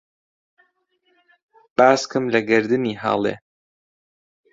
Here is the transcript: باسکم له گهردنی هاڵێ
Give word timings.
باسکم 1.77 2.23
له 2.33 2.39
گهردنی 2.49 2.93
هاڵێ 3.03 3.33